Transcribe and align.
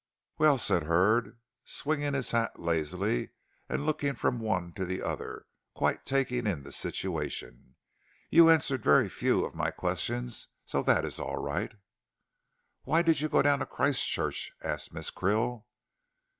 "Well," 0.39 0.57
said 0.57 0.85
Hurd, 0.85 1.37
swinging 1.63 2.15
his 2.15 2.31
hat 2.31 2.59
lazily, 2.59 3.29
and 3.69 3.85
looking 3.85 4.15
from 4.15 4.39
one 4.39 4.73
to 4.73 4.83
the 4.83 4.99
other, 5.03 5.45
quite 5.75 6.05
taking 6.07 6.47
in 6.47 6.63
the 6.63 6.71
situation, 6.71 7.75
"you 8.31 8.49
answered 8.49 8.81
very 8.81 9.07
few 9.09 9.45
of 9.45 9.53
my 9.53 9.69
questions, 9.69 10.47
so 10.65 10.81
that 10.81 11.05
is 11.05 11.19
all 11.19 11.37
right." 11.37 11.73
"Why 12.81 13.03
did 13.03 13.21
you 13.21 13.29
go 13.29 13.43
down 13.43 13.59
to 13.59 13.67
Christchurch?" 13.67 14.51
asked 14.63 14.91
Miss 14.91 15.11
Krill. 15.11 15.65